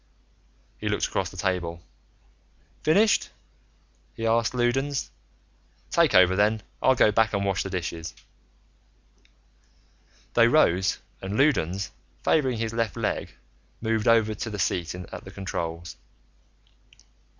He 0.79 0.89
looked 0.89 1.05
across 1.05 1.29
the 1.29 1.37
table. 1.37 1.83
"Finished?" 2.81 3.29
he 4.15 4.25
asked 4.25 4.55
Loudons. 4.55 5.11
"Take 5.91 6.15
over, 6.15 6.35
then. 6.35 6.63
I'll 6.81 6.95
go 6.95 7.11
back 7.11 7.33
and 7.33 7.45
wash 7.45 7.61
the 7.61 7.69
dishes." 7.69 8.15
They 10.33 10.47
rose, 10.47 10.97
and 11.21 11.37
Loudons, 11.37 11.91
favoring 12.23 12.57
his 12.57 12.73
left 12.73 12.97
leg, 12.97 13.35
moved 13.79 14.07
over 14.07 14.33
to 14.33 14.49
the 14.49 14.57
seat 14.57 14.95
at 14.95 15.23
the 15.23 15.29
controls. 15.29 15.97